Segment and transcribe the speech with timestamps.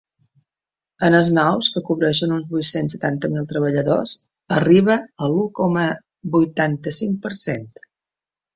[1.07, 4.17] En els nous, que cobreixen uns vuit-cents setanta mil treballadors,
[4.57, 5.87] arriba a l’u coma
[6.39, 7.73] vuitanta-cinc per cent.